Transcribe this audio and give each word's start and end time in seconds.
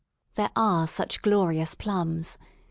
There 0.33 0.49
are 0.55 0.87
such 0.87 1.21
glorious 1.21 1.75
plums. 1.75 2.39